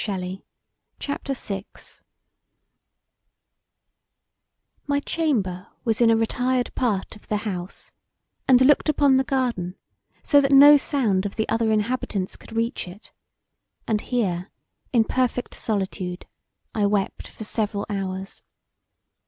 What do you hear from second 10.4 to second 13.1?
that no sound of the other inhabitants could reach